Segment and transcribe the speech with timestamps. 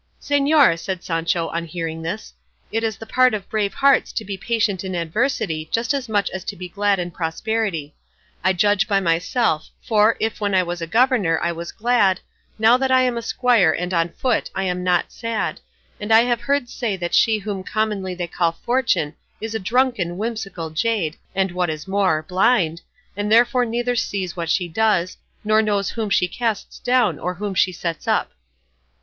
[0.19, 2.33] "Señor," said Sancho on hearing this,
[2.71, 6.27] "it is the part of brave hearts to be patient in adversity just as much
[6.31, 7.93] as to be glad in prosperity;
[8.43, 12.19] I judge by myself, for, if when I was a governor I was glad,
[12.57, 15.59] now that I am a squire and on foot I am not sad;
[15.99, 20.17] and I have heard say that she whom commonly they call Fortune is a drunken
[20.17, 22.81] whimsical jade, and, what is more, blind,
[23.15, 27.53] and therefore neither sees what she does, nor knows whom she casts down or whom
[27.53, 28.31] she sets up."